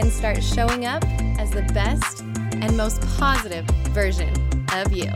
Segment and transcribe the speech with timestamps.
[0.00, 1.04] and start showing up
[1.38, 4.32] as the best and most positive version
[4.72, 5.10] of you.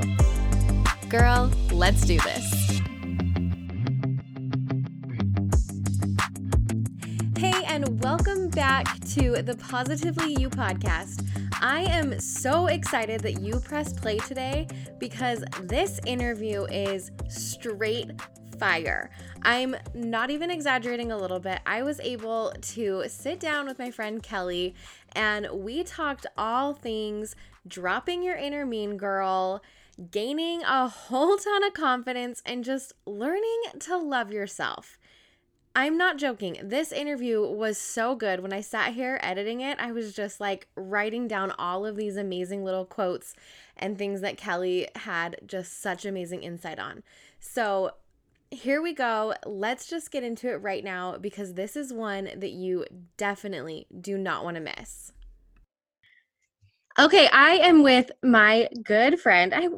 [1.08, 2.80] Girl, let's do this.
[7.38, 11.26] Hey, and welcome back to the Positively You podcast.
[11.62, 14.66] I am so excited that you pressed play today
[14.98, 18.10] because this interview is straight
[18.58, 19.10] fire.
[19.42, 21.60] I'm not even exaggerating a little bit.
[21.66, 24.74] I was able to sit down with my friend Kelli
[25.12, 29.62] and we talked all things dropping your inner mean girl,
[30.10, 34.98] gaining a whole ton of confidence, and just learning to love yourself.
[35.76, 36.58] I'm not joking.
[36.62, 38.40] This interview was so good.
[38.40, 42.16] When I sat here editing it, I was just like writing down all of these
[42.16, 43.34] amazing little quotes
[43.76, 47.02] and things that Kelli had just such amazing insight on.
[47.40, 47.90] So,
[48.54, 49.34] here we go.
[49.44, 52.84] Let's just get into it right now because this is one that you
[53.16, 55.12] definitely do not want to miss.
[56.98, 59.68] Okay, I am with my good friend, I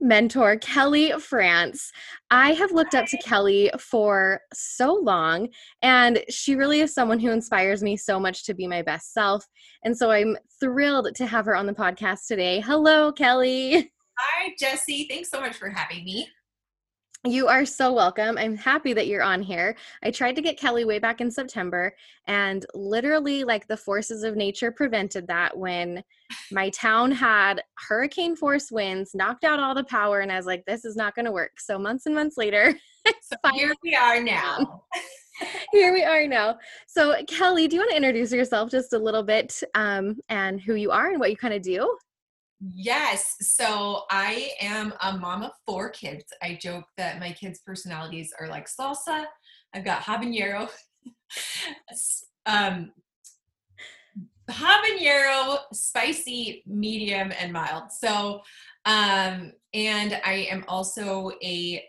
[0.00, 1.92] mentor Kelli France.
[2.30, 5.48] I have looked up to Kelli for so long
[5.80, 9.46] and she really is someone who inspires me so much to be my best self.
[9.84, 12.60] And so I'm thrilled to have her on the podcast today.
[12.60, 13.90] Hello, Kelli.
[14.18, 15.06] Hi, Jessie.
[15.08, 16.28] Thanks so much for having me.
[17.24, 18.36] You are so welcome.
[18.36, 19.76] I'm happy that you're on here.
[20.02, 21.94] I tried to get Kelli way back in September,
[22.26, 26.02] and literally, like the forces of nature prevented that when
[26.50, 30.64] my town had hurricane force winds, knocked out all the power, and I was like,
[30.64, 31.60] this is not going to work.
[31.60, 32.74] So, months and months later,
[33.22, 34.82] so here we are now.
[35.72, 36.58] here we are now.
[36.88, 40.74] So, Kelli, do you want to introduce yourself just a little bit um, and who
[40.74, 41.96] you are and what you kind of do?
[42.64, 43.36] Yes.
[43.40, 46.24] So I am a mom of four kids.
[46.40, 49.24] I joke that my kids' personalities are like salsa.
[49.74, 50.70] I've got habanero,
[52.46, 52.92] um,
[54.48, 57.90] habanero, spicy, medium, and mild.
[57.90, 58.42] So,
[58.84, 61.82] um, and I am also a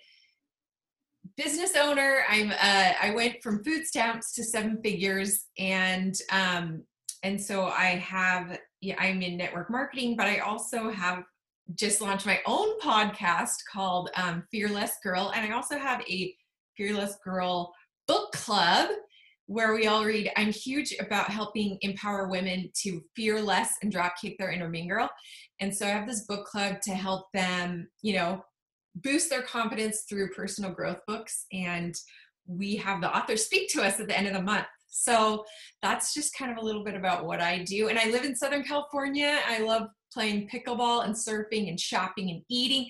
[1.37, 2.23] business owner.
[2.29, 6.83] I'm uh, I went from food stamps to seven figures, and um,
[7.21, 11.23] and so I have yeah, I'm in network marketing, but I also have
[11.75, 16.35] just launched my own podcast called um, Fearless Girl, and I also have a
[16.75, 17.73] Fearless Girl
[18.09, 18.89] book club
[19.45, 20.29] where we all read.
[20.35, 24.89] I'm huge about helping empower women to fear less and drop kick their inner mean
[24.89, 25.09] girl,
[25.61, 28.43] and so I have this book club to help them, you know,
[28.95, 31.95] boost their confidence through personal growth books and
[32.45, 35.43] we have the author speak to us at the end of the month so
[35.81, 37.89] that's just kind of a little bit about what I do.
[37.89, 39.39] And I live in Southern California.
[39.47, 42.87] I love playing pickleball and surfing and shopping and eating.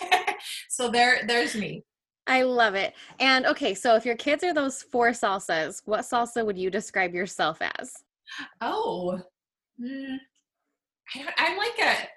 [0.68, 1.82] so there there's me.
[2.28, 2.94] I love it.
[3.18, 7.12] And okay, so if your kids are those four salsas, what salsa would you describe
[7.12, 7.92] yourself as?
[8.60, 9.20] Oh,
[9.80, 10.16] mm,
[11.14, 12.08] I am like a.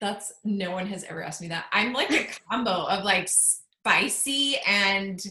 [0.00, 1.66] That's no one has ever asked me that.
[1.70, 5.22] I'm like a combo of like spicy and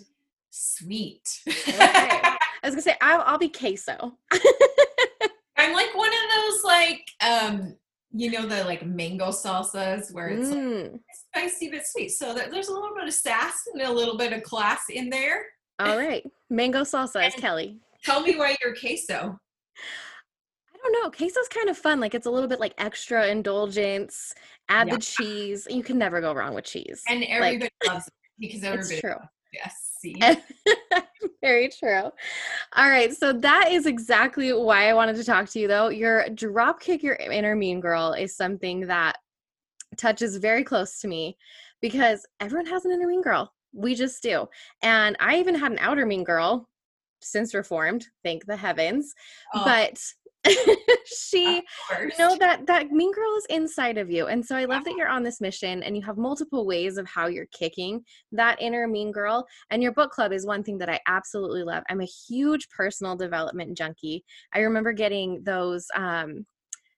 [0.51, 1.41] sweet.
[1.47, 2.37] okay.
[2.63, 4.17] I was gonna say I'll, I'll be queso.
[5.57, 7.75] I'm like one of those like um
[8.11, 10.91] you know the like mango salsas where it's mm.
[10.91, 12.09] like spicy but sweet.
[12.09, 15.45] So there's a little bit of sass and a little bit of class in there.
[15.79, 17.79] All right, mango salsa is Kelli.
[18.03, 19.37] Tell me why you're queso.
[20.73, 21.09] I don't know.
[21.09, 21.99] Queso's kind of fun.
[21.99, 24.33] Like it's a little bit like extra indulgence.
[24.69, 24.95] Add yeah.
[24.95, 25.67] the cheese.
[25.69, 27.01] You can never go wrong with cheese.
[27.09, 28.93] And everybody like, loves it because everybody.
[28.93, 29.15] It's true.
[29.53, 29.92] Yes.
[31.41, 32.11] Very true.
[32.75, 33.13] All right.
[33.15, 35.89] So that is exactly why I wanted to talk to you though.
[35.89, 39.17] Your drop kick your inner mean girl is something that
[39.97, 41.37] touches very close to me
[41.81, 43.53] because everyone has an inner mean girl.
[43.73, 44.47] We just do.
[44.81, 46.69] And I even had an outer mean girl
[47.21, 49.13] since reformed, thank the heavens.
[49.53, 49.63] Oh.
[49.65, 49.99] But
[51.05, 51.63] she
[52.01, 54.95] you know that that mean girl is inside of you and so i love that
[54.97, 58.87] you're on this mission and you have multiple ways of how you're kicking that inner
[58.87, 62.05] mean girl and your book club is one thing that i absolutely love i'm a
[62.05, 64.23] huge personal development junkie
[64.53, 66.45] i remember getting those um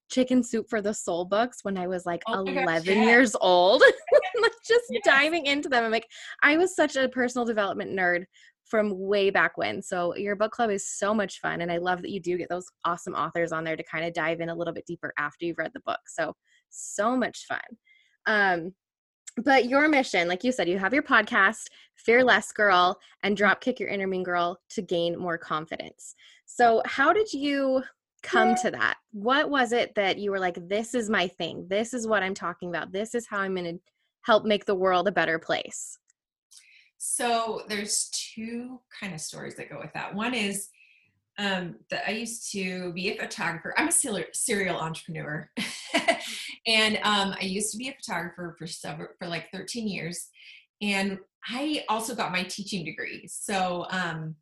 [0.09, 3.03] chicken soup for the soul books when I was like oh 11 gosh, yeah.
[3.05, 3.81] years old.
[4.41, 5.01] like just yes.
[5.03, 5.83] diving into them.
[5.83, 6.07] I'm like,
[6.43, 8.25] I was such a personal development nerd
[8.65, 9.81] from way back when.
[9.81, 11.61] So your book club is so much fun.
[11.61, 14.13] And I love that you do get those awesome authors on there to kind of
[14.13, 15.99] dive in a little bit deeper after you've read the book.
[16.07, 16.35] So,
[16.69, 17.59] so much fun.
[18.25, 18.73] Um,
[19.37, 23.79] but your mission, like you said, you have your podcast, Fearless Girl, and Drop Kick
[23.79, 26.15] Your Inner Mean Girl to gain more confidence.
[26.45, 27.83] So, how did you
[28.23, 28.95] come to that?
[29.11, 31.67] What was it that you were like, this is my thing?
[31.69, 32.91] This is what I'm talking about.
[32.91, 33.81] This is how I'm going to
[34.21, 35.99] help make the world a better place?
[37.07, 40.15] So there's two kind of stories that go with that.
[40.15, 40.69] One is
[41.37, 43.75] um, that I used to be a photographer.
[43.77, 45.49] I'm a serial entrepreneur,
[46.67, 50.29] and um, I used to be a photographer for several for like 13 years,
[50.81, 53.27] and I also got my teaching degree.
[53.27, 54.35] So um,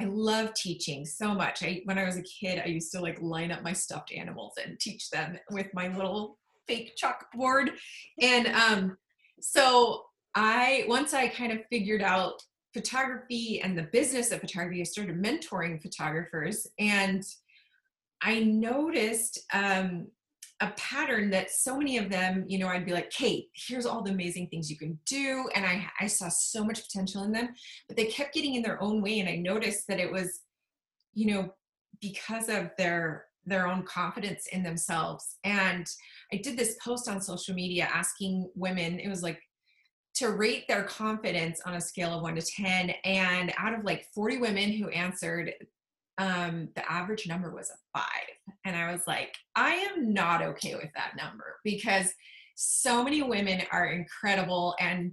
[0.00, 1.64] I love teaching so much.
[1.64, 4.54] I when I was a kid, I used to like line up my stuffed animals
[4.64, 6.38] and teach them with my little
[6.68, 7.70] fake chalkboard,
[8.22, 8.96] and um,
[9.40, 10.05] so
[10.36, 12.42] I once I kind of figured out
[12.74, 17.24] photography and the business of photography, I started mentoring photographers, and
[18.22, 20.08] I noticed um,
[20.60, 24.02] a pattern that so many of them, you know, I'd be like, Kate, here's all
[24.02, 25.48] the amazing things you can do.
[25.54, 27.50] And I, I saw so much potential in them,
[27.88, 29.20] but they kept getting in their own way.
[29.20, 30.40] And I noticed that it was,
[31.14, 31.54] you know,
[32.00, 35.36] because of their their own confidence in themselves.
[35.44, 35.86] And
[36.32, 39.40] I did this post on social media asking women, it was like
[40.16, 42.90] to rate their confidence on a scale of one to 10.
[43.04, 45.52] And out of like 40 women who answered,
[46.18, 48.56] um, the average number was a five.
[48.64, 52.12] And I was like, I am not okay with that number because
[52.54, 55.12] so many women are incredible and,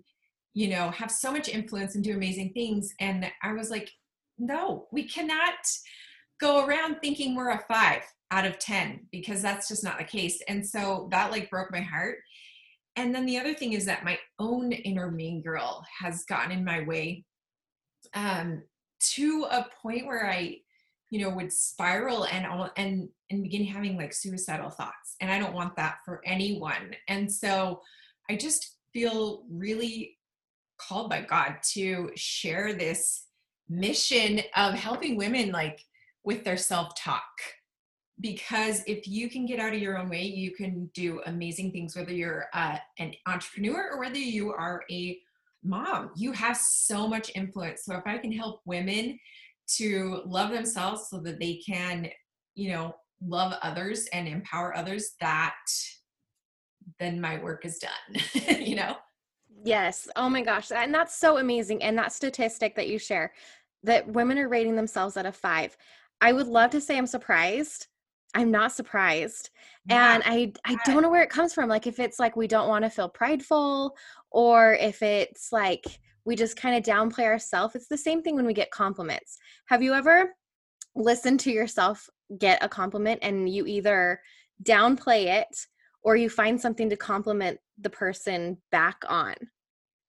[0.53, 2.93] you know, have so much influence and do amazing things.
[3.01, 3.89] And I was like,
[4.37, 5.55] no, we cannot
[6.39, 10.41] go around thinking we're a five out of 10 because that's just not the case.
[10.47, 12.19] And so that like broke my heart
[12.95, 16.63] and then the other thing is that my own inner mean girl has gotten in
[16.63, 17.25] my way
[18.13, 18.61] um,
[19.13, 20.57] to a point where I,
[21.09, 22.45] you know, would spiral and
[22.77, 26.95] and and begin having like suicidal thoughts, and I don't want that for anyone.
[27.07, 27.81] And so,
[28.29, 30.17] I just feel really
[30.77, 33.25] called by God to share this
[33.69, 35.81] mission of helping women like
[36.23, 37.23] with their self talk
[38.19, 41.95] because if you can get out of your own way, you can do amazing things,
[41.95, 45.19] whether you're uh, an entrepreneur or whether you are a
[45.63, 46.11] mom.
[46.15, 47.85] You have so much influence.
[47.85, 49.19] So if I can help women
[49.77, 52.07] to love themselves so that they can,
[52.55, 52.95] you know,
[53.25, 55.55] love others and empower others, that
[56.99, 58.97] then my work is done, you know?
[59.63, 60.07] Yes.
[60.15, 60.71] Oh my gosh.
[60.71, 61.81] And that's so amazing.
[61.81, 63.31] And that statistic that you share
[63.83, 65.77] that women are rating themselves out of five.
[66.21, 67.87] I would love to say I'm surprised
[68.33, 69.49] I'm not surprised.
[69.85, 70.15] Yeah.
[70.15, 71.69] And I I don't know where it comes from.
[71.69, 73.95] Like if it's like we don't want to feel prideful
[74.31, 75.85] or if it's like
[76.25, 77.75] we just kind of downplay ourselves.
[77.75, 79.37] It's the same thing when we get compliments.
[79.67, 80.33] Have you ever
[80.95, 82.09] listened to yourself
[82.39, 84.21] get a compliment and you either
[84.63, 85.55] downplay it
[86.01, 89.35] or you find something to compliment the person back on?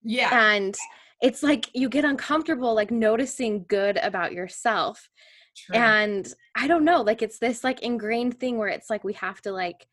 [0.02, 0.30] Yeah.
[0.32, 0.76] And
[1.20, 5.08] it's like you get uncomfortable like noticing good about yourself.
[5.56, 5.76] True.
[5.76, 9.40] And I don't know, like it's this like ingrained thing where it's like we have
[9.42, 9.86] to like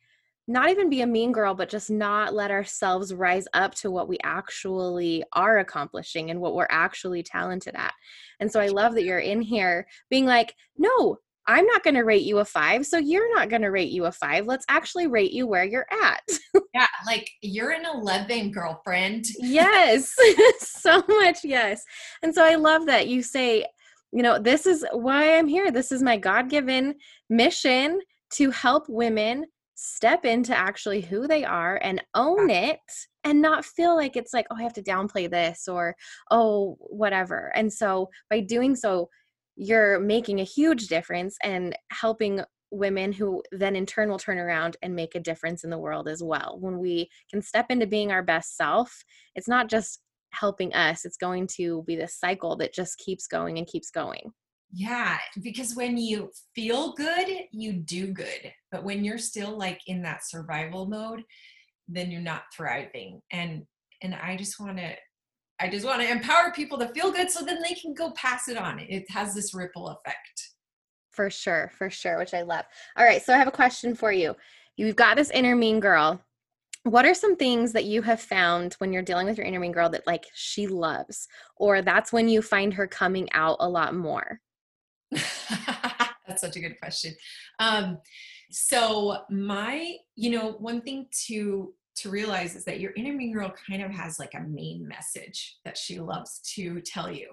[0.48, 4.08] not even be a mean girl, but just not let ourselves rise up to what
[4.08, 7.94] we actually are accomplishing and what we're actually talented at.
[8.40, 12.04] And so I love that you're in here being like, no, I'm not going to
[12.04, 14.46] rate you a five, so you're not going to rate you a five.
[14.46, 16.22] Let's actually rate you where you're at.
[16.74, 19.26] yeah, like you're an 11, girlfriend.
[19.40, 20.14] yes,
[20.60, 21.44] so much.
[21.44, 21.84] Yes.
[22.22, 23.66] And so I love that you say,
[24.12, 25.72] you know, this is why I'm here.
[25.72, 26.96] This is my God given
[27.30, 28.00] mission
[28.34, 32.80] to help women step into actually who they are and own it
[33.24, 35.96] and not feel like it's like, oh, I have to downplay this or,
[36.30, 37.52] oh, whatever.
[37.56, 39.10] And so by doing so,
[39.56, 42.42] you're making a huge difference and helping
[42.72, 46.08] women who then in turn will turn around and make a difference in the world
[46.08, 46.58] as well.
[46.60, 49.04] When we can step into being our best self,
[49.36, 50.00] it's not just
[50.32, 54.32] helping us it's going to be this cycle that just keeps going and keeps going.
[54.74, 60.02] Yeah because when you feel good you do good but when you're still like in
[60.04, 61.24] that survival mode
[61.90, 63.64] then you're not thriving and
[64.02, 64.94] and i just want to
[65.60, 68.48] i just want to empower people to feel good so then they can go pass
[68.48, 68.80] it on.
[68.80, 70.50] It has this ripple effect.
[71.12, 72.66] For sure for sure which i love.
[72.96, 74.36] All right so i have a question for you.
[74.78, 76.22] You've got this inner mean girl
[76.84, 79.72] what are some things that you have found when you're dealing with your inner mean
[79.72, 83.94] girl that like she loves or that's when you find her coming out a lot
[83.94, 84.40] more?
[85.12, 87.14] That's such a good question.
[87.60, 88.00] Um
[88.52, 93.54] so my you know one thing to to realize is that your inner mean girl
[93.70, 97.28] kind of has like a main message that she loves to tell you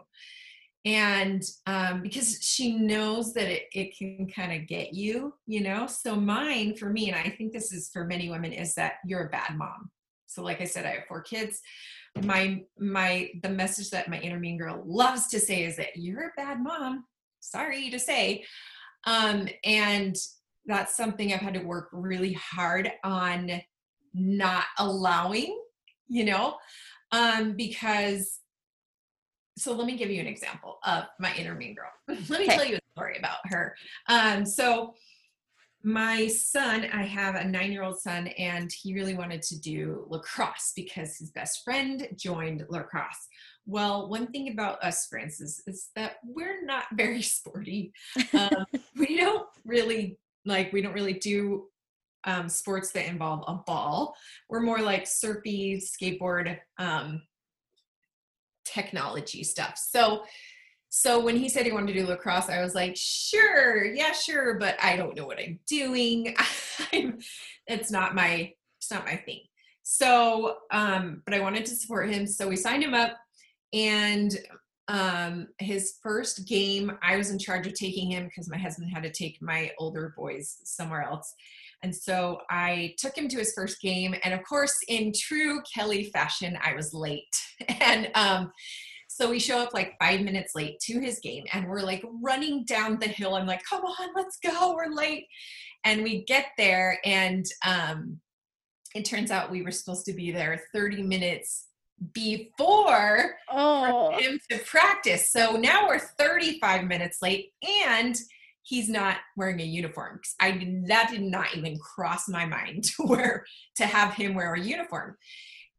[0.84, 5.86] and um, because she knows that it, it can kind of get you you know?
[5.86, 9.26] So mine for me and i think this is for many women is that you're
[9.26, 9.90] a bad mom.
[10.26, 11.60] So like i said i have four kids.
[12.22, 16.28] My my the message that my inner mean girl loves to say is that you're
[16.28, 17.04] a bad mom.
[17.40, 18.44] Sorry to say.
[19.04, 20.16] Um and
[20.66, 23.62] that's something i've had to work really hard on
[24.14, 25.58] not allowing
[26.08, 26.56] you know?
[27.12, 28.40] Um because
[29.58, 31.90] so let me give you an example of my inner mean girl.
[32.28, 32.56] let me okay.
[32.56, 33.74] tell you a story about her.
[34.08, 34.94] Um, so
[35.82, 40.06] my son, I have a nine year old son, and he really wanted to do
[40.08, 43.28] lacrosse because his best friend joined lacrosse.
[43.64, 47.92] Well, one thing about us, Frances, is that we're not very sporty.
[48.32, 48.64] Um,
[48.96, 51.68] we don't really like, we don't really do
[52.24, 54.16] um, sports that involve a ball.
[54.48, 57.22] We're more like surfy, skateboard, um,
[58.72, 59.78] technology stuff.
[59.78, 60.22] So
[60.90, 64.54] so when he said he wanted to do lacrosse, I was like, sure, yeah, sure,
[64.58, 66.34] but I don't know what I'm doing.
[66.92, 67.18] I'm,
[67.66, 69.40] it's not my it's not my thing.
[69.82, 72.26] So um, but I wanted to support him.
[72.26, 73.16] So we signed him up
[73.74, 74.38] and
[74.88, 79.02] um his first game i was in charge of taking him because my husband had
[79.02, 81.34] to take my older boys somewhere else
[81.82, 84.14] and so I took him to his first game.
[84.24, 87.24] And of course, in true Kelli fashion, I was late.
[87.80, 88.52] And um,
[89.08, 92.64] so we show up like five minutes late to his game and we're like running
[92.64, 93.34] down the hill.
[93.34, 94.74] I'm like, come on, let's go.
[94.74, 95.26] We're late.
[95.84, 98.20] And we get there and um,
[98.94, 101.66] it turns out we were supposed to be there 30 minutes
[102.12, 104.16] before oh.
[104.18, 105.32] him to practice.
[105.32, 107.52] So now we're 35 minutes late
[107.86, 108.16] and
[108.68, 110.20] he's not wearing a uniform.
[110.40, 113.44] I that did not even cross my mind to wear
[113.76, 115.16] to have him wear a uniform.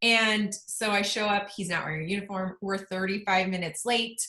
[0.02, 2.56] And so I show up, he's not wearing a uniform.
[2.60, 4.20] We're 35 minutes late.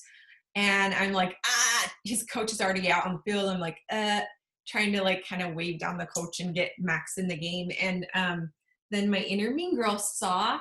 [0.55, 3.49] And I'm like, ah, his coach is already out on the field.
[3.49, 4.19] I'm like, uh,
[4.67, 7.71] trying to like kind of wave down the coach and get Max in the game.
[7.81, 8.51] And um,
[8.91, 10.59] then my inner mean girl saw,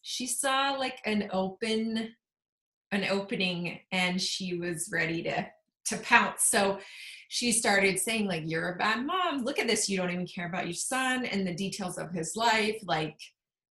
[0.00, 2.14] she saw like an open,
[2.90, 5.46] an opening and she was ready to
[5.88, 6.44] to pounce.
[6.44, 6.78] So
[7.28, 9.44] she started saying like you're a bad mom.
[9.44, 9.88] Look at this.
[9.88, 11.26] You don't even care about your son.
[11.26, 13.18] And the details of his life like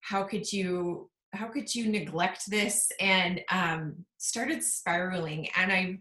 [0.00, 2.90] how could you how could you neglect this?
[2.99, 5.49] And um started spiraling.
[5.56, 5.99] And i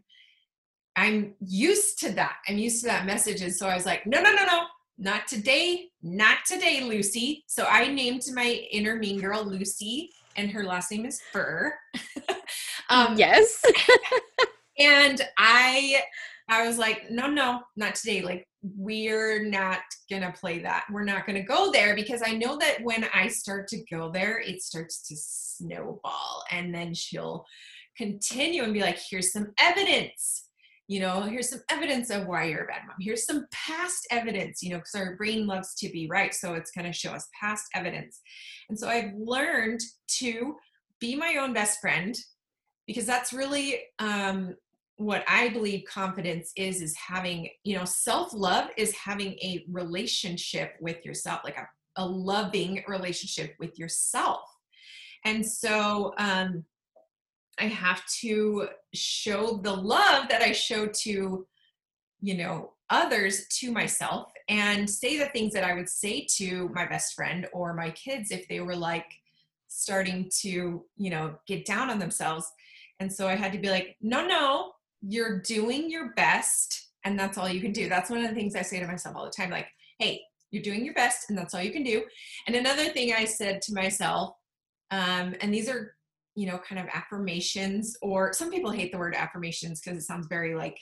[0.95, 2.37] i'm used to that.
[2.47, 3.41] I'm used to that message.
[3.41, 4.63] And so i was like no no no no.
[4.97, 5.89] Not today.
[6.01, 7.43] Not today lucy.
[7.47, 11.73] So i named my inner mean girl lucy and her last name is fur.
[12.89, 13.63] Um yes.
[14.79, 16.01] and i
[16.51, 18.21] I was like, no, no, not today.
[18.21, 19.79] Like, we're not
[20.09, 20.83] going to play that.
[20.91, 24.11] We're not going to go there because I know that when I start to go
[24.11, 26.43] there, it starts to snowball.
[26.51, 27.45] And then she'll
[27.97, 30.47] continue and be like, here's some evidence.
[30.89, 32.97] You know, here's some evidence of why you're a bad mom.
[32.99, 36.33] Here's some past evidence, you know, because our brain loves to be right.
[36.33, 38.19] So it's going to show us past evidence.
[38.67, 39.79] And so I've learned
[40.19, 40.57] to
[40.99, 42.13] be my own best friend
[42.87, 44.55] because that's really um,
[45.01, 51.03] what I believe confidence is is having, you know, self-love is having a relationship with
[51.05, 54.41] yourself, like a, a loving relationship with yourself.
[55.25, 56.65] And so um
[57.59, 61.45] I have to show the love that I show to,
[62.21, 66.85] you know, others to myself and say the things that I would say to my
[66.85, 69.05] best friend or my kids if they were like
[69.67, 72.45] starting to, you know, get down on themselves.
[72.99, 77.37] And so I had to be like, no, no, you're doing your best and that's
[77.37, 77.89] all you can do.
[77.89, 79.67] That's one of the things I say to myself all the time like,
[79.99, 82.03] hey, you're doing your best and that's all you can do.
[82.47, 84.35] And another thing I said to myself,
[84.91, 85.95] um, and these are,
[86.35, 90.27] you know, kind of affirmations, or some people hate the word affirmations because it sounds
[90.27, 90.77] very like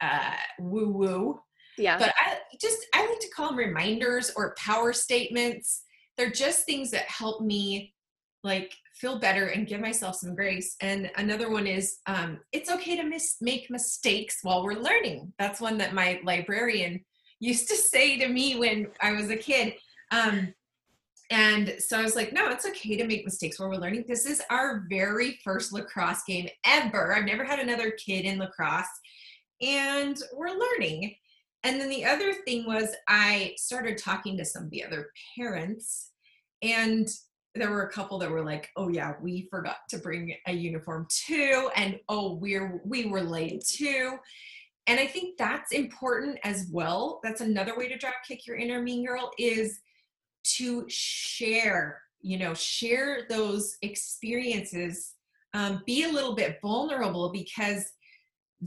[0.00, 1.40] uh, woo woo.
[1.76, 1.98] Yeah.
[1.98, 5.82] But I just, I like to call them reminders or power statements.
[6.16, 7.94] They're just things that help me
[8.42, 10.76] like feel better and give myself some grace.
[10.80, 15.32] And another one is um, it's okay to mis- make mistakes while we're learning.
[15.38, 17.04] That's one that my librarian
[17.40, 19.74] used to say to me when i was a kid.
[20.10, 20.52] Um,
[21.30, 24.04] and so i was like no it's okay to make mistakes while we're learning.
[24.06, 27.14] This is our very first lacrosse game ever.
[27.14, 28.86] I've never had another kid in lacrosse
[29.62, 31.14] and we're learning.
[31.62, 36.10] And then the other thing was i started talking to some of the other parents
[36.62, 37.08] and
[37.54, 41.06] there were a couple that were like, "Oh yeah, we forgot to bring a uniform
[41.08, 44.18] too," and "Oh, we're we were late too."
[44.86, 47.20] And I think that's important as well.
[47.22, 49.80] That's another way to drop kick your inner mean girl is
[50.56, 55.14] to share, you know, share those experiences
[55.54, 57.92] um, be a little bit vulnerable because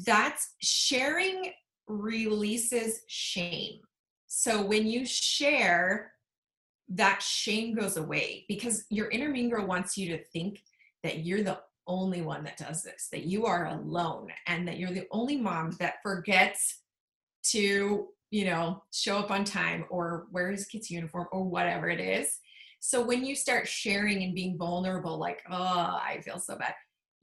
[0.06, 1.52] that's sharing
[1.88, 3.80] releases shame.
[4.28, 6.13] So when you share,
[6.94, 10.64] that shame goes away because your inner mean girl wants you to think
[11.02, 14.92] that you're the only one that does this, that you are alone, and that you're
[14.92, 16.82] the only mom that forgets
[17.44, 22.00] to, you know, show up on time or wear his kid's uniform or whatever it
[22.00, 22.40] is.
[22.80, 26.74] So when you start sharing and being vulnerable, like, oh, I feel so bad,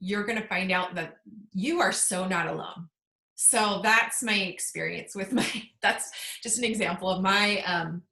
[0.00, 1.16] you're going to find out that
[1.52, 2.88] you are so not alone.
[3.34, 5.46] So that's my experience with my,
[5.82, 6.10] that's
[6.42, 8.02] just an example of my, um,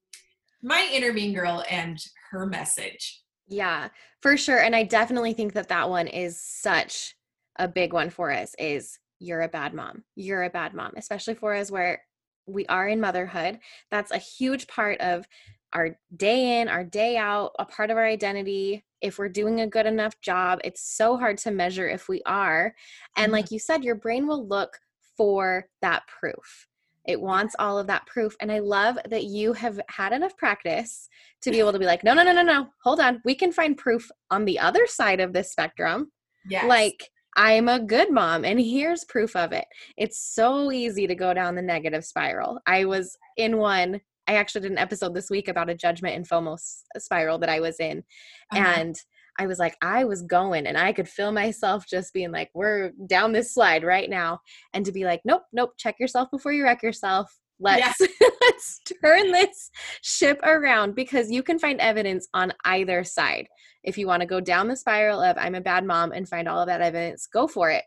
[0.62, 1.98] my inner mean girl and
[2.30, 3.22] her message.
[3.48, 3.88] Yeah,
[4.20, 4.58] for sure.
[4.58, 7.14] And I definitely think that that one is such
[7.58, 10.04] a big one for us is you're a bad mom.
[10.14, 12.02] You're a bad mom, especially for us where
[12.46, 13.58] we are in motherhood.
[13.90, 15.26] That's a huge part of
[15.72, 18.84] our day in, our day out, a part of our identity.
[19.00, 22.74] If we're doing a good enough job, it's so hard to measure if we are.
[23.16, 23.32] And mm-hmm.
[23.32, 24.78] like you said, your brain will look
[25.16, 26.66] for that proof.
[27.08, 28.36] It wants all of that proof.
[28.40, 31.08] And I love that you have had enough practice
[31.42, 33.20] to be able to be like, no, no, no, no, no, hold on.
[33.24, 36.12] We can find proof on the other side of this spectrum.
[36.48, 36.66] Yes.
[36.66, 39.66] Like, I'm a good mom, and here's proof of it.
[39.96, 42.58] It's so easy to go down the negative spiral.
[42.66, 46.28] I was in one I actually did an episode this week about a judgment and
[46.28, 46.58] FOMO
[46.98, 48.04] spiral that I was in.
[48.52, 48.62] Uh-huh.
[48.76, 48.94] And
[49.38, 52.90] I was like, I was going and I could feel myself just being like, we're
[53.07, 54.40] down this slide right now.
[54.75, 57.33] And to be like, nope, nope, check yourself before you wreck yourself.
[57.61, 58.00] Let's
[58.40, 59.71] let's turn this
[60.02, 63.49] ship around because you can find evidence on either side.
[63.85, 66.49] If you want to go down the spiral of I'm a bad mom and find
[66.49, 67.85] all of that evidence, go for it.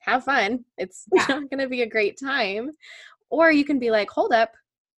[0.00, 0.64] Have fun.
[0.76, 1.26] It's yeah.
[1.28, 2.70] not going to be a great time.
[3.30, 4.52] Or you can be like, hold up,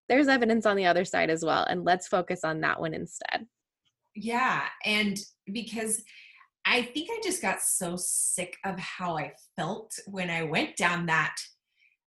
[0.08, 1.64] there's evidence on the other side as well.
[1.64, 3.48] And let's focus on that one instead.
[4.16, 4.64] Yeah.
[4.86, 5.20] And
[5.52, 6.04] because
[6.66, 11.06] I think I just got so sick of how I felt when I went down
[11.08, 11.36] that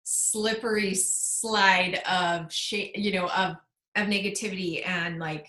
[0.04, 3.56] slippery slide of shame, you know, of
[3.98, 5.48] of negativity and like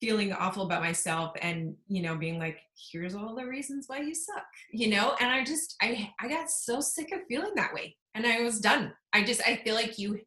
[0.00, 2.58] feeling awful about myself and you know being like
[2.90, 6.48] here's all the reasons why you suck you know and i just i i got
[6.48, 9.98] so sick of feeling that way and i was done i just i feel like
[9.98, 10.18] you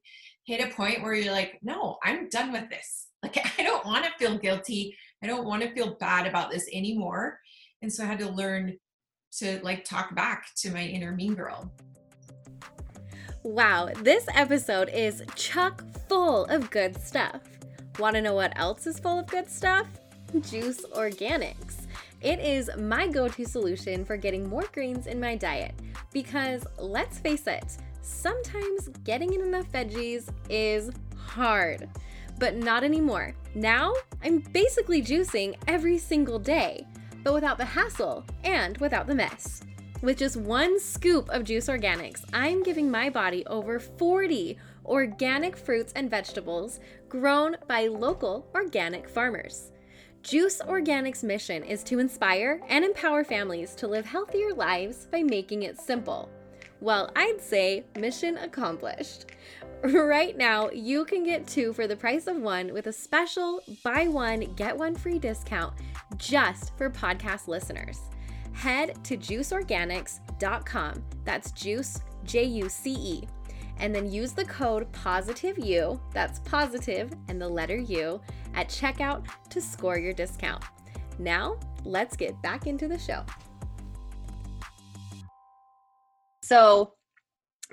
[0.45, 3.07] hit a point where you're like, no, I'm done with this.
[3.21, 4.95] Like, I don't want to feel guilty.
[5.23, 7.39] I don't want to feel bad about this anymore.
[7.81, 8.77] And so I had to learn
[9.37, 11.71] to like talk back to my inner mean girl.
[13.43, 17.41] Wow, this episode is chock full of good stuff.
[17.99, 19.87] Want to know what else is full of good stuff?
[20.41, 21.87] Juice Organics.
[22.21, 25.73] It is my go to solution for getting more greens in my diet
[26.11, 31.89] because let's face it, sometimes getting in enough veggies is hard.
[32.39, 33.35] But not anymore.
[33.55, 36.87] Now, I'm basically juicing every single day,
[37.23, 39.61] but without the hassle and without the mess.
[40.01, 45.93] With just one scoop of Juice Organics, I'm giving my body over 40 organic fruits
[45.95, 49.71] and vegetables grown by local organic farmers.
[50.23, 55.63] Juice Organics' mission is to inspire and empower families to live healthier lives by making
[55.63, 56.29] it simple.
[56.81, 59.27] Well, I'd say mission accomplished.
[59.91, 64.07] Right now, you can get two for the price of one with a special buy
[64.07, 65.73] one, get one free discount
[66.15, 67.99] just for podcast listeners.
[68.53, 71.03] Head to juiceorganics.com.
[71.25, 73.27] That's juice, J U C E.
[73.79, 78.21] And then use the code POSITIVEU, that's positive and the letter U,
[78.53, 80.63] at checkout to score your discount.
[81.19, 83.25] Now, let's get back into the show.
[86.41, 86.93] So,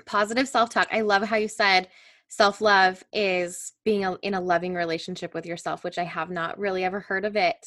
[0.05, 0.87] positive self talk.
[0.91, 1.87] I love how you said
[2.27, 6.57] self love is being a, in a loving relationship with yourself, which I have not
[6.57, 7.57] really ever heard of it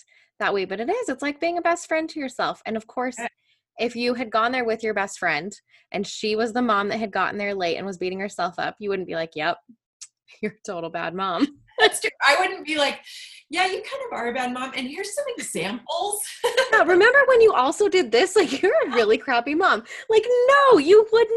[0.41, 1.09] that way, but it is.
[1.09, 2.63] It's like being a best friend to yourself.
[2.67, 3.29] And of course, eh.
[3.79, 5.55] if you had gone there with your best friend
[5.93, 8.77] and she was the mom that had gotten there late and was beating herself up,
[8.79, 9.59] you wouldn't be like, yep,
[10.43, 11.47] you're a total bad mom.
[11.79, 12.11] That's true.
[12.27, 13.01] I wouldn't be like,
[13.51, 14.73] yeah, you kind of are a bad mom.
[14.75, 16.21] And here's some examples.
[16.73, 18.37] yeah, remember when you also did this?
[18.37, 19.85] Like, you're a really crappy mom.
[20.09, 21.29] Like, no, you would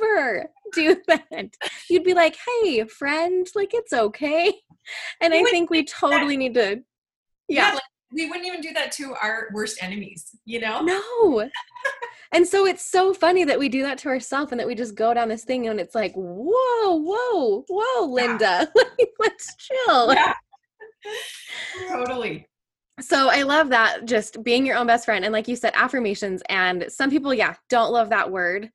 [0.00, 1.54] never do that.
[1.88, 4.52] You'd be like, hey, friend, like, it's okay.
[5.20, 6.82] And I think we totally need to,
[7.48, 7.68] yeah.
[7.68, 10.80] yeah like, we wouldn't even do that to our worst enemies, you know?
[10.82, 11.48] No.
[12.32, 14.94] and so it's so funny that we do that to ourselves and that we just
[14.94, 19.04] go down this thing and it's like, whoa, whoa, whoa, Linda, yeah.
[19.18, 20.12] let's chill.
[20.12, 20.34] Yeah.
[21.88, 22.46] totally.
[23.00, 25.24] So I love that just being your own best friend.
[25.24, 26.42] And like you said, affirmations.
[26.48, 28.70] And some people, yeah, don't love that word,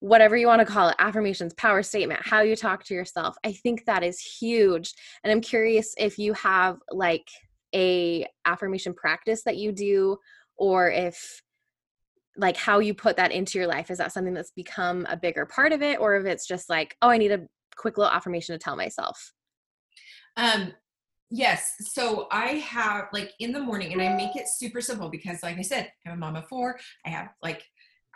[0.00, 3.36] whatever you want to call it affirmations, power statement, how you talk to yourself.
[3.44, 4.92] I think that is huge.
[5.24, 7.28] And I'm curious if you have like
[7.74, 10.18] a affirmation practice that you do
[10.56, 11.42] or if
[12.36, 15.44] like how you put that into your life is that something that's become a bigger
[15.44, 18.54] part of it or if it's just like oh i need a quick little affirmation
[18.54, 19.32] to tell myself
[20.36, 20.72] um
[21.30, 25.42] yes so i have like in the morning and i make it super simple because
[25.42, 27.62] like i said i'm a mom of four i have like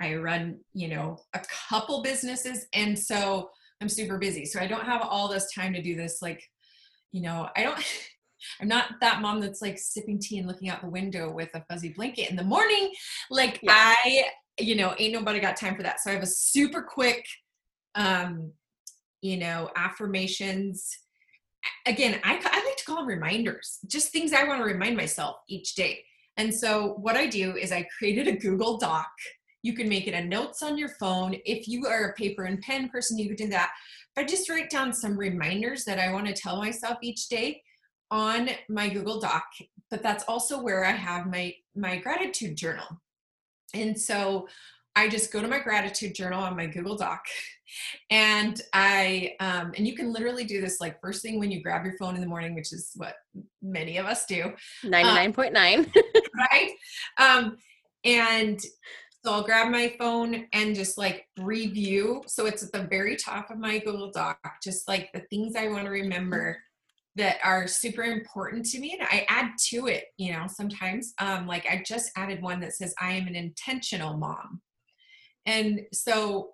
[0.00, 4.84] i run you know a couple businesses and so i'm super busy so i don't
[4.84, 6.42] have all this time to do this like
[7.12, 7.82] you know i don't
[8.60, 11.64] I'm not that mom that's like sipping tea and looking out the window with a
[11.70, 12.92] fuzzy blanket in the morning.
[13.30, 13.94] Like yeah.
[13.96, 14.24] I,
[14.58, 16.00] you know, ain't nobody got time for that.
[16.00, 17.24] So I have a super quick,
[17.94, 18.52] um,
[19.20, 20.96] you know, affirmations.
[21.86, 25.36] Again, I, I like to call them reminders, just things I want to remind myself
[25.48, 26.00] each day.
[26.36, 29.08] And so what I do is I created a Google Doc.
[29.62, 31.34] You can make it a notes on your phone.
[31.44, 33.72] If you are a paper and pen person, you could do that.
[34.14, 37.62] But I just write down some reminders that I want to tell myself each day
[38.10, 39.44] on my Google Doc,
[39.90, 42.86] but that's also where I have my my gratitude journal.
[43.74, 44.48] And so
[44.94, 47.24] I just go to my gratitude journal on my Google Doc,
[48.10, 51.84] and I um, and you can literally do this like first thing when you grab
[51.84, 53.16] your phone in the morning, which is what
[53.62, 54.52] many of us do.
[54.84, 55.92] Ninety nine point nine,
[56.52, 56.70] right?
[57.18, 57.58] Um,
[58.04, 58.60] and
[59.24, 62.22] so I'll grab my phone and just like review.
[62.28, 65.66] So it's at the very top of my Google Doc, just like the things I
[65.66, 66.62] want to remember
[67.16, 71.46] that are super important to me and i add to it you know sometimes um,
[71.46, 74.60] like i just added one that says i am an intentional mom
[75.46, 76.50] and so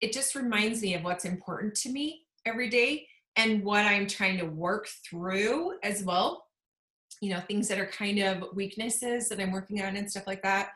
[0.00, 4.38] it just reminds me of what's important to me every day and what i'm trying
[4.38, 6.46] to work through as well
[7.20, 10.42] you know things that are kind of weaknesses that i'm working on and stuff like
[10.42, 10.70] that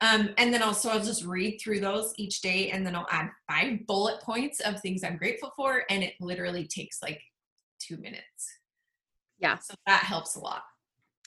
[0.00, 3.30] um, and then also I'll just read through those each day and then I'll add
[3.48, 5.84] five bullet points of things I'm grateful for.
[5.88, 7.22] And it literally takes like
[7.86, 8.58] two minutes.
[9.38, 9.58] Yeah.
[9.58, 10.62] So that helps a lot.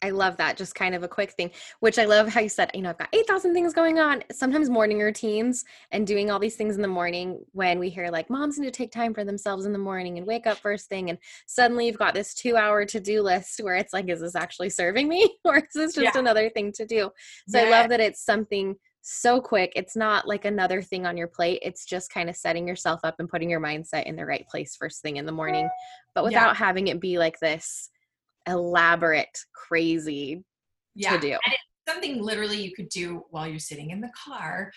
[0.04, 0.58] I love that.
[0.58, 3.00] Just kind of a quick thing, which I love how you said, you know, I've
[3.00, 4.24] got 8,000 things going on.
[4.32, 8.30] Sometimes morning routines and doing all these things in the morning when we hear like
[8.30, 11.10] moms need to take time for themselves in the morning and wake up first thing.
[11.10, 11.18] And
[11.48, 14.70] suddenly you've got this two hour to do list where it's like, is this actually
[14.70, 16.20] serving me or is this just yeah.
[16.20, 17.10] another thing to do?
[17.48, 17.66] So yeah.
[17.66, 18.76] I love that it's something
[19.10, 19.72] so quick.
[19.76, 21.60] It's not like another thing on your plate.
[21.62, 24.76] It's just kind of setting yourself up and putting your mindset in the right place
[24.76, 25.70] first thing in the morning,
[26.14, 26.54] but without yeah.
[26.56, 27.90] having it be like this
[28.48, 30.44] elaborate, crazy
[30.94, 31.14] yeah.
[31.14, 31.38] to do.
[31.88, 34.74] something literally you could do while you're sitting in the car,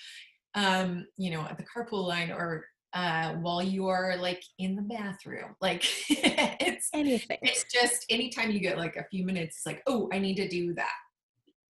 [0.55, 5.57] um, you know, at the carpool line or uh, while you're like in the bathroom.
[5.61, 7.38] Like it's anything.
[7.43, 10.49] It's just anytime you get like a few minutes, it's like, oh, I need to
[10.49, 10.95] do that.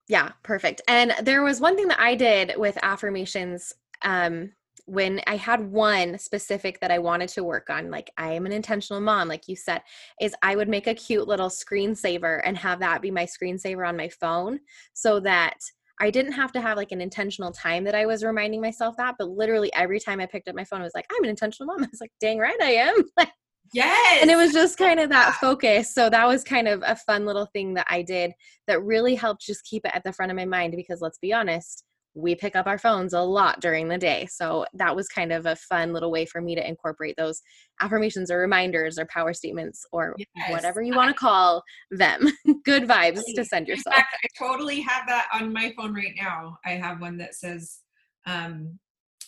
[0.09, 0.81] Yeah, perfect.
[0.87, 4.51] And there was one thing that I did with affirmations um,
[4.87, 8.51] when I had one specific that I wanted to work on, like I am an
[8.51, 9.83] intentional mom, like you said,
[10.19, 13.97] is I would make a cute little screensaver and have that be my screensaver on
[13.97, 14.59] my phone
[14.93, 15.59] so that
[16.01, 19.15] I didn't have to have like an intentional time that I was reminding myself that,
[19.19, 21.67] but literally every time I picked up my phone, I was like, I'm an intentional
[21.71, 21.83] mom.
[21.85, 23.27] I was like, dang right I am.
[23.73, 24.21] Yes.
[24.21, 25.93] And it was just kind of that focus.
[25.93, 28.31] So that was kind of a fun little thing that I did
[28.67, 31.33] that really helped just keep it at the front of my mind because let's be
[31.33, 31.83] honest,
[32.15, 34.27] we pick up our phones a lot during the day.
[34.31, 37.41] So that was kind of a fun little way for me to incorporate those
[37.81, 40.51] affirmations or reminders or power statements or yes.
[40.51, 42.27] whatever you want to call them.
[42.65, 43.95] Good vibes to send yourself.
[43.95, 46.57] Fact, I totally have that on my phone right now.
[46.65, 47.79] I have one that says,
[48.25, 48.79] um,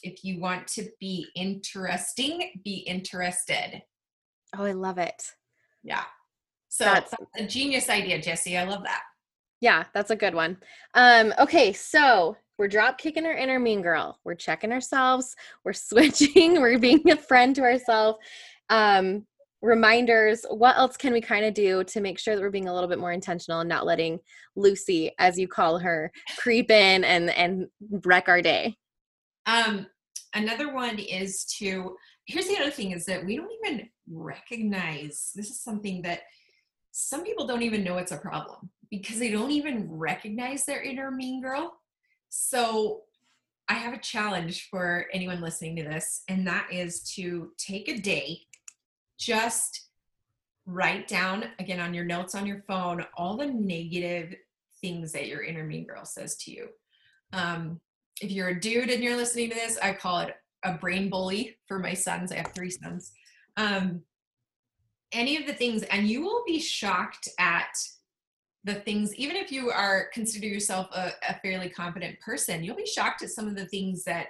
[0.03, 3.83] if you want to be interesting, be interested.
[4.57, 5.23] Oh, I love it.
[5.83, 6.03] Yeah.
[6.69, 8.57] So that's, that's a genius idea, Jessie.
[8.57, 9.03] I love that.
[9.59, 10.57] Yeah, that's a good one.
[10.95, 14.19] Um, okay, so we're drop kicking our inner mean girl.
[14.23, 15.35] We're checking ourselves.
[15.63, 16.61] We're switching.
[16.61, 18.19] we're being a friend to ourselves.
[18.69, 19.25] Um,
[19.61, 20.45] reminders.
[20.49, 22.89] What else can we kind of do to make sure that we're being a little
[22.89, 24.19] bit more intentional and not letting
[24.55, 27.67] Lucy, as you call her, creep in and and
[28.05, 28.75] wreck our day?
[29.45, 29.87] Um,
[30.33, 31.95] another one is to
[32.31, 36.21] here's the other thing is that we don't even recognize this is something that
[36.91, 41.11] some people don't even know it's a problem because they don't even recognize their inner
[41.11, 41.73] mean girl.
[42.29, 43.01] So
[43.69, 47.99] I have a challenge for anyone listening to this, and that is to take a
[47.99, 48.41] day,
[49.17, 49.87] just
[50.65, 54.35] write down again on your notes on your phone all the negative
[54.79, 56.67] things that your inner mean girl says to you.
[57.33, 57.79] Um,
[58.21, 61.57] if you're a dude and you're listening to this, I call it a brain bully
[61.67, 62.31] for my sons.
[62.31, 63.11] I have three sons.
[63.57, 64.01] Um,
[65.11, 67.75] any of the things, and you will be shocked at
[68.63, 72.85] the things, even if you are consider yourself a, a fairly confident person, you'll be
[72.85, 74.29] shocked at some of the things that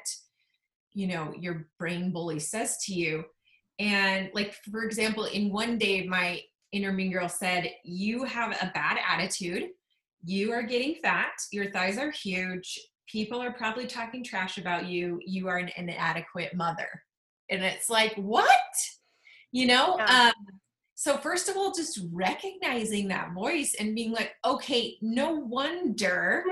[0.93, 3.23] you know your brain bully says to you.
[3.79, 6.41] And like for example, in one day, my
[6.71, 9.69] inner mean girl said, "You have a bad attitude.
[10.23, 11.33] You are getting fat.
[11.51, 12.79] Your thighs are huge
[13.11, 15.19] people are probably talking trash about you.
[15.25, 17.03] You are an inadequate mother.
[17.49, 18.47] And it's like, what?
[19.51, 19.97] You know?
[19.97, 20.27] Yeah.
[20.27, 20.45] Um,
[20.95, 26.45] so, first of all, just recognizing that voice and being like, okay, no wonder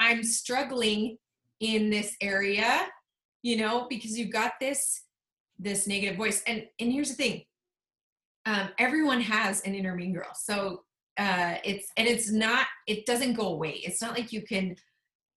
[0.00, 1.18] I'm struggling
[1.60, 2.86] in this area,
[3.42, 5.02] you know, because you've got this
[5.58, 6.42] this negative voice.
[6.46, 7.44] And and here's the thing.
[8.44, 10.30] Um, everyone has an inner mean girl.
[10.34, 10.82] So
[11.18, 13.80] uh it's and it's not it doesn't go away.
[13.84, 14.76] It's not like you can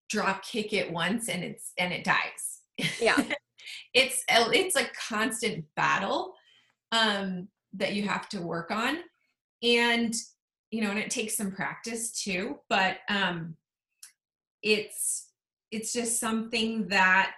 [0.09, 2.61] drop kick it once and it's and it dies.
[2.99, 3.21] Yeah.
[3.93, 6.33] it's it's a constant battle
[6.91, 8.97] um that you have to work on.
[9.61, 10.13] And
[10.71, 13.55] you know, and it takes some practice too, but um
[14.61, 15.29] it's
[15.71, 17.37] it's just something that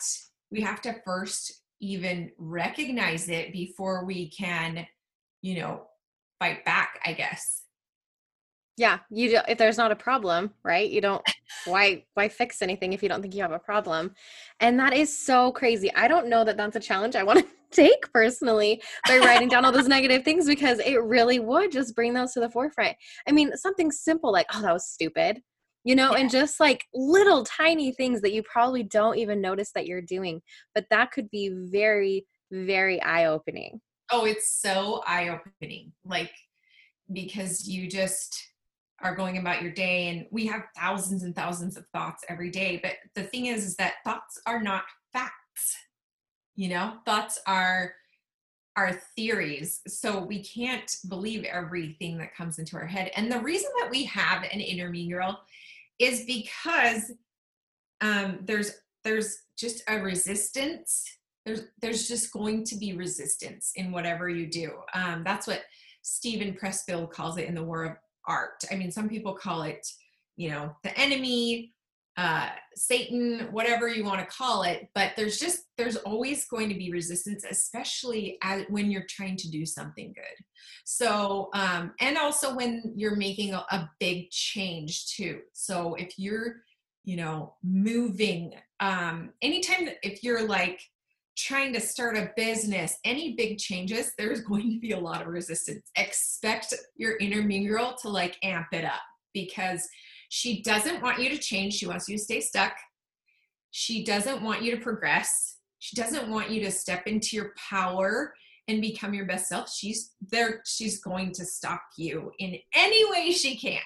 [0.52, 4.86] we have to first even recognize it before we can
[5.42, 5.84] you know
[6.40, 7.61] fight back i guess
[8.78, 11.22] yeah you do, if there's not a problem right you don't
[11.66, 14.14] why why fix anything if you don't think you have a problem
[14.60, 17.46] and that is so crazy i don't know that that's a challenge i want to
[17.72, 22.14] take personally by writing down all those negative things because it really would just bring
[22.14, 22.96] those to the forefront
[23.28, 25.42] i mean something simple like oh that was stupid
[25.84, 26.20] you know, yeah.
[26.20, 30.42] and just like little tiny things that you probably don't even notice that you're doing,
[30.76, 33.82] but that could be very, very eye opening.
[34.12, 35.92] Oh, it's so eye opening.
[36.06, 36.32] Like,
[37.12, 38.51] because you just
[39.04, 42.80] are going about your day and we have thousands and thousands of thoughts every day.
[42.82, 44.84] But the thing is, is that thoughts are not
[45.14, 45.76] facts.
[46.56, 47.94] You know, thoughts are
[48.78, 49.82] our theories.
[49.88, 53.12] So we can't believe everything that comes into our head.
[53.16, 55.42] And the reason that we have an girl
[56.00, 57.12] is because
[58.02, 58.72] um, there's
[59.04, 61.06] there's just a resistance
[61.46, 65.62] there's there's just going to be resistance in whatever you do um, that's what
[66.02, 68.64] Steven Pressfield calls it in the war of art.
[68.72, 69.86] I mean some people call it
[70.38, 71.74] you know the enemy
[72.18, 76.76] uh, satan whatever you want to call it but there's just there's always going to
[76.76, 80.46] be resistance especially as, when you're trying to do something good.
[80.84, 85.42] So um, and also when you're making a, a big change too.
[85.54, 86.58] So if you're
[87.04, 90.82] you know moving um anytime if you're like
[91.38, 95.28] trying to start a business any big changes there's going to be a lot of
[95.28, 99.02] resistance expect your inner mean girl to like amp it up
[99.34, 99.88] because
[100.34, 101.74] she doesn't want you to change.
[101.74, 102.74] She wants you to stay stuck.
[103.72, 105.58] She doesn't want you to progress.
[105.80, 108.34] She doesn't want you to step into your power
[108.70, 109.70] and become your best self.
[109.70, 113.82] She's there, she's going to stop you in any way she can.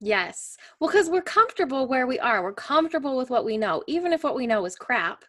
[0.00, 0.56] Yes.
[0.80, 2.42] Well, because we're comfortable where we are.
[2.42, 5.26] We're comfortable with what we know, even if what we know is crap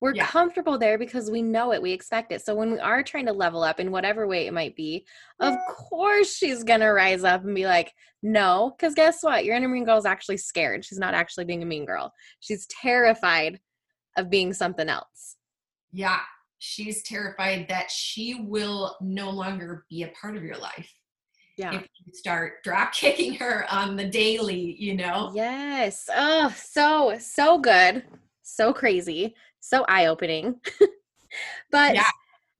[0.00, 0.26] we're yeah.
[0.26, 2.42] comfortable there because we know it we expect it.
[2.44, 5.04] So when we are trying to level up in whatever way it might be
[5.40, 9.44] of course she's gonna rise up and be like no because guess what?
[9.44, 10.84] Your inner mean girl is actually scared.
[10.84, 12.12] She's not actually being a mean girl.
[12.40, 13.60] She's terrified
[14.16, 15.36] of being something else.
[15.92, 16.20] Yeah.
[16.60, 20.92] She's terrified that she will no longer be a part of your life
[21.56, 21.74] yeah.
[21.74, 25.32] if you start drop kicking her on the daily you know?
[25.34, 26.08] Yes.
[26.14, 28.04] Oh so so good.
[28.42, 30.60] So crazy so eye opening.
[31.70, 32.04] but yeah.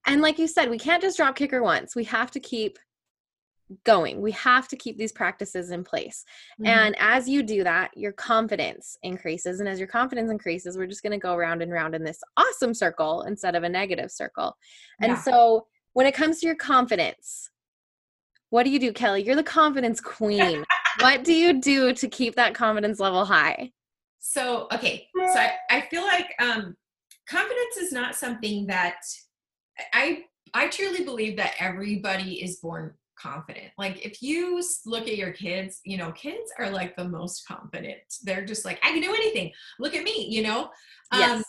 [0.06, 1.96] and like you said, we can't just drop kicker once.
[1.96, 2.78] We have to keep
[3.84, 4.20] going.
[4.20, 6.24] We have to keep these practices in place.
[6.60, 6.66] Mm-hmm.
[6.66, 9.60] And as you do that, your confidence increases.
[9.60, 12.20] And as your confidence increases, we're just going to go round and round in this
[12.36, 14.56] awesome circle instead of a negative circle.
[15.00, 15.20] And yeah.
[15.20, 17.50] so when it comes to your confidence,
[18.50, 19.24] what do you do, Kelli?
[19.24, 20.64] You're the confidence queen.
[21.00, 23.72] what do you do to keep that confidence level high?
[24.18, 25.06] So, okay.
[25.14, 26.76] So I, I feel like um
[27.28, 29.00] confidence is not something that
[29.92, 33.68] I I truly believe that everybody is born confident.
[33.76, 37.98] Like if you look at your kids, you know, kids are like the most confident.
[38.22, 39.52] They're just like, I can do anything.
[39.78, 40.70] Look at me, you know?
[41.10, 41.44] Um, yes.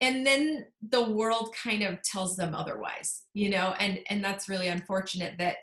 [0.00, 4.68] and then the world kind of tells them otherwise, you know, and and that's really
[4.68, 5.58] unfortunate that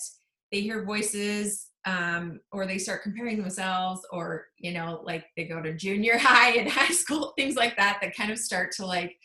[0.52, 5.62] they hear voices um, or they start comparing themselves or you know like they go
[5.62, 9.18] to junior high and high school things like that that kind of start to like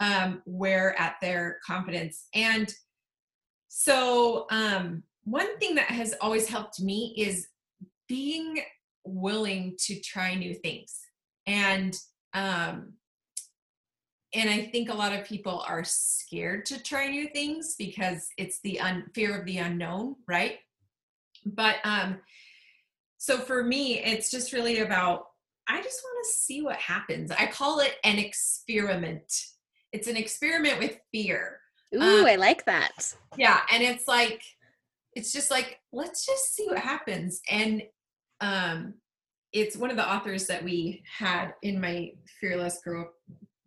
[0.00, 2.26] um, wear at their confidence.
[2.34, 2.72] And
[3.68, 7.48] so um, one thing that has always helped me is
[8.08, 8.60] being
[9.04, 11.00] willing to try new things.
[11.46, 11.96] And
[12.34, 12.94] um,
[14.34, 18.60] and i think a lot of people are scared to try new things because it's
[18.62, 20.58] the un- fear of the unknown right
[21.54, 22.18] but um,
[23.18, 25.26] so for me, it's just really about
[25.68, 27.30] I just want to see what happens.
[27.32, 29.32] I call it an experiment.
[29.92, 31.58] It's an experiment with fear.
[31.94, 33.14] Ooh, um, I like that.
[33.36, 34.42] Yeah, and it's like
[35.14, 37.82] it's just like let's just see what happens and
[38.42, 38.92] um
[39.52, 43.10] it's one of the authors that we had in my Fearless Girl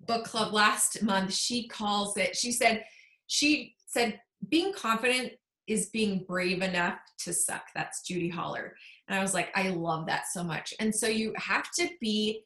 [0.05, 1.33] book club last month.
[1.33, 2.83] She calls it, she said,
[3.25, 5.33] she said, being confident
[5.69, 7.67] is being brave enough to suck.
[7.75, 8.75] That's Judy Holler.
[9.07, 10.73] And I was like, I love that so much.
[10.79, 12.43] And so you have to be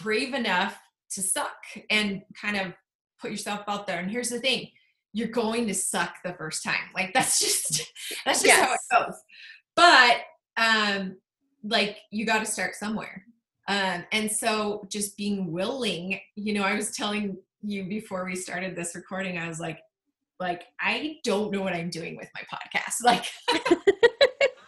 [0.00, 0.78] brave enough
[1.10, 1.56] to suck
[1.90, 2.72] and kind of
[3.20, 3.98] put yourself out there.
[3.98, 4.70] And here's the thing
[5.12, 6.88] you're going to suck the first time.
[6.94, 7.92] Like that's just
[8.24, 8.78] that's just yes.
[8.90, 9.20] how it goes.
[9.74, 10.18] But
[10.56, 11.16] um
[11.64, 13.24] like you got to start somewhere.
[13.66, 18.76] Um and so just being willing, you know, I was telling you before we started
[18.76, 19.80] this recording, I was like,
[20.42, 22.96] like I don't know what I'm doing with my podcast.
[23.04, 23.26] Like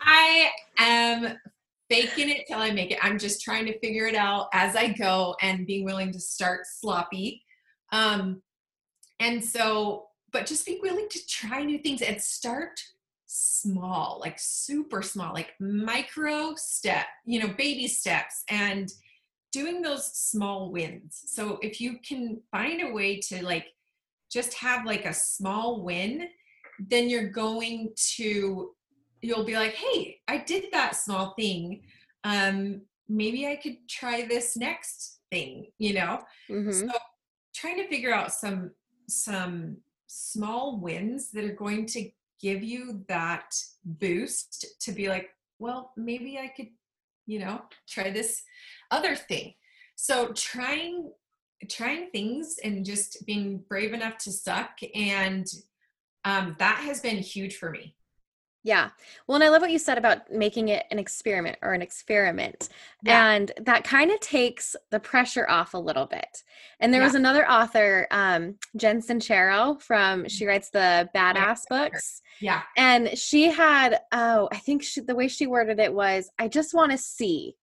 [0.01, 1.37] I am
[1.91, 2.99] faking it till I make it.
[3.03, 6.63] I'm just trying to figure it out as I go and being willing to start
[6.67, 7.43] sloppy.
[7.93, 8.43] Um,
[9.21, 12.81] and so, but just be willing to try new things and start
[13.27, 18.93] small, like super small, like micro step, you know, baby steps and
[19.53, 21.23] doing those small wins.
[21.27, 23.67] So if you can find a way to like
[24.35, 26.29] just have like a small win,
[26.79, 28.75] then you're going to
[29.23, 31.83] you'll be like, hey, I did that small thing.
[32.25, 36.21] Um, maybe I could try this next thing, you know?
[36.51, 36.73] Mm-hmm.
[36.73, 36.91] So
[37.55, 38.73] trying to figure out some
[39.09, 45.93] some small wins that are going to give you that boost to be like, well,
[45.97, 46.69] maybe I could,
[47.27, 48.43] you know, try this
[48.91, 49.55] other thing.
[49.97, 51.13] So trying
[51.69, 55.47] trying things and just being brave enough to suck and
[56.25, 57.95] um, that has been huge for me
[58.65, 58.89] yeah.
[59.27, 62.71] Well, and I love what you said about making it an experiment or an experiment.
[63.03, 63.33] Yeah.
[63.33, 66.43] And that kind of takes the pressure off a little bit.
[66.81, 67.07] And there yeah.
[67.07, 72.23] was another author, um, Jen Sincero from she writes the badass books.
[72.41, 72.63] Yeah.
[72.79, 76.73] And she had, oh, I think she, the way she worded it was, I just
[76.73, 77.57] want to see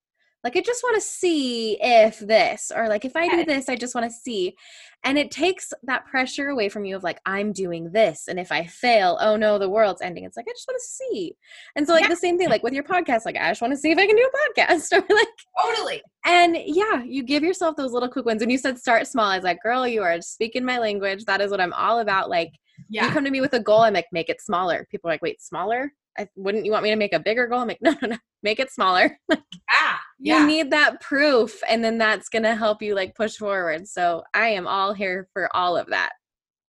[0.43, 3.75] like i just want to see if this or like if i do this i
[3.75, 4.55] just want to see.
[5.03, 8.51] And it takes that pressure away from you of like i'm doing this and if
[8.51, 10.25] i fail oh no the world's ending.
[10.25, 11.35] It's like i just want to see.
[11.75, 12.09] And so like yeah.
[12.09, 14.05] the same thing like with your podcast like i just want to see if i
[14.05, 14.91] can do a podcast.
[15.01, 15.27] Or like
[15.61, 16.01] totally.
[16.25, 19.25] and yeah you give yourself those little quick wins when you said start small.
[19.25, 21.25] I was like girl you are speaking my language.
[21.25, 22.29] That is what i'm all about.
[22.29, 22.53] Like
[22.89, 23.05] yeah.
[23.05, 24.87] you come to me with a goal i'm like make it smaller.
[24.91, 27.59] People are like wait smaller I, wouldn't you want me to make a bigger goal?
[27.59, 29.17] I'm like, no, no, no, make it smaller.
[29.69, 30.41] ah, yeah.
[30.41, 33.87] You need that proof, and then that's gonna help you like push forward.
[33.87, 36.11] So I am all here for all of that.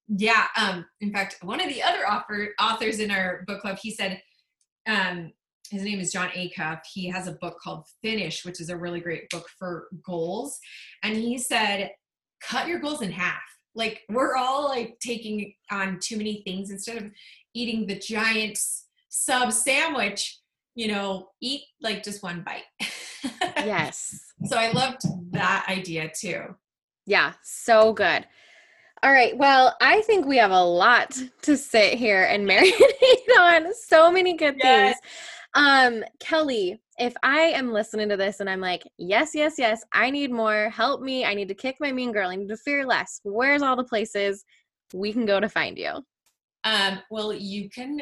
[0.08, 0.46] Yeah.
[0.56, 0.84] Um.
[1.00, 4.20] In fact, one of the other author, authors in our book club, he said,
[4.86, 5.32] um,
[5.70, 6.80] his name is Jon Acuff.
[6.92, 10.58] He has a book called Finish, which is a really great book for goals.
[11.02, 11.90] And he said,
[12.42, 13.40] cut your goals in half.
[13.74, 17.10] Like we're all like taking on too many things instead of
[17.54, 18.58] eating the giant
[19.12, 20.40] sub sandwich,
[20.74, 22.64] you know, eat like just one bite.
[23.58, 24.18] yes.
[24.46, 26.56] So I loved that idea too.
[27.06, 28.26] Yeah, so good.
[29.02, 29.36] All right.
[29.36, 33.74] Well, I think we have a lot to sit here and marinate on.
[33.74, 34.96] So many good yes.
[34.98, 35.12] things.
[35.54, 40.08] Um, Kelli, if I am listening to this and I'm like, yes, yes, yes, I
[40.08, 40.70] need more.
[40.70, 41.24] Help me.
[41.24, 42.30] I need to kick my mean girl.
[42.30, 43.20] I need to fear less.
[43.24, 44.44] Where's all the places
[44.94, 46.02] we can go to find you?
[46.64, 48.00] Um, well, you can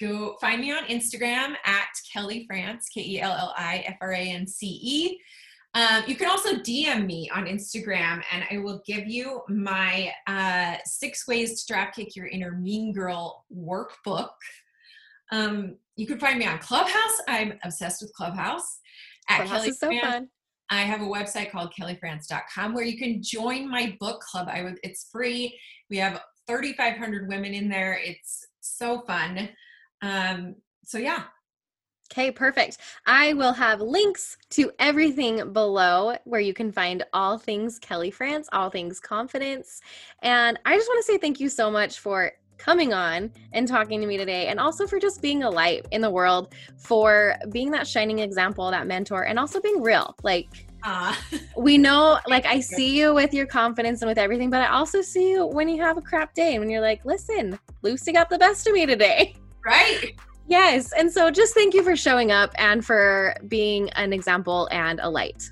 [0.00, 4.12] go find me on Instagram at Kelli France, K E L L I F R
[4.12, 5.18] A N C E.
[5.74, 10.76] Um, you can also DM me on Instagram, and I will give you my uh,
[10.84, 14.30] six ways to drop kick your inner mean girl workbook.
[15.32, 17.20] Um, you can find me on Clubhouse.
[17.26, 18.78] I'm obsessed with Clubhouse.
[19.28, 20.06] At Clubhouse Kelli is so France.
[20.06, 20.28] fun.
[20.70, 24.48] I have a website called kellifrance.com where you can join my book club.
[24.50, 25.58] I would, it's free.
[25.90, 27.98] We have 3,500 women in there.
[28.02, 29.48] It's so fun.
[30.02, 31.24] Um, so yeah.
[32.12, 32.78] Okay, perfect.
[33.06, 38.48] I will have links to everything below where you can find all things Kelli France,
[38.52, 39.80] all things confidence.
[40.22, 44.00] And I just want to say thank you so much for coming on and talking
[44.00, 47.70] to me today and also for just being a light in the world for being
[47.70, 51.14] that shining example that mentor and also being real like uh,
[51.56, 55.02] we know like i see you with your confidence and with everything but i also
[55.02, 58.30] see you when you have a crap day and when you're like listen lucy got
[58.30, 59.34] the best of me today
[59.64, 60.14] right?
[60.46, 60.92] Yes.
[60.92, 65.08] And so just thank you for showing up and for being an example and a
[65.08, 65.48] light.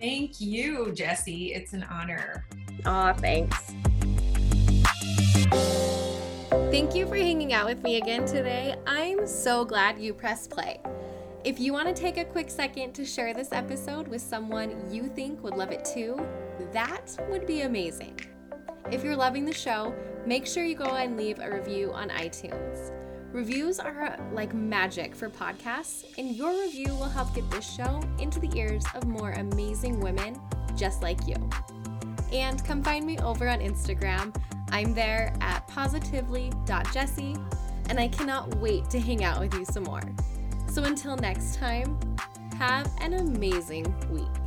[0.00, 1.54] Thank you, Jessie.
[1.54, 2.44] It's an honor.
[2.84, 3.72] Aw, thanks.
[6.70, 8.74] Thank you for hanging out with me again today.
[8.86, 10.80] I'm so glad you pressed play.
[11.44, 15.08] If you want to take a quick second to share this episode with someone you
[15.08, 16.20] think would love it too,
[16.72, 18.18] that would be amazing.
[18.90, 19.94] If you're loving the show,
[20.26, 22.90] make sure you go and leave a review on iTunes.
[23.34, 28.38] Reviews are like magic for podcasts, and your review will help get this show into
[28.38, 30.40] the ears of more amazing women
[30.76, 31.34] just like you.
[32.32, 34.32] And come find me over on Instagram.
[34.70, 37.36] I'm there at positively.jessie,
[37.88, 40.02] and I cannot wait to hang out with you some more.
[40.70, 41.98] So until next time,
[42.56, 44.43] have an amazing week.